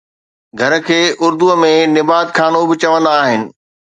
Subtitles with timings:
[0.59, 3.41] گهر کي اردوءَ ۾ نبات خانو به چوندا آهن